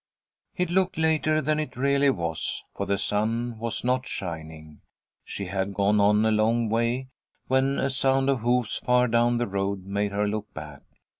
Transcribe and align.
It 0.55 0.71
looked 0.71 0.97
later 0.97 1.41
than 1.43 1.59
it 1.59 1.77
really 1.77 2.09
was, 2.09 2.63
for 2.75 2.87
the 2.87 2.97
sun 2.97 3.59
was 3.59 3.83
not 3.83 4.07
shining. 4.07 4.81
She 5.23 5.45
had 5.45 5.75
gone 5.75 5.99
on 6.01 6.25
a 6.25 6.31
long 6.31 6.69
way, 6.69 7.09
when 7.45 7.77
a 7.77 7.91
sound 7.91 8.27
of 8.27 8.39
hoofs 8.39 8.77
far 8.79 9.07
down 9.07 9.37
the 9.37 9.45
road 9.45 9.85
made 9.85 10.11
her 10.11 10.27
look 10.27 10.51
back. 10.55 10.81